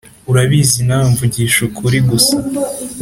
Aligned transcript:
Urabizi 0.31 0.79
nawe 0.87 1.05
mvugisha 1.13 1.59
ukuri 1.67 1.97
gusa 2.09 2.35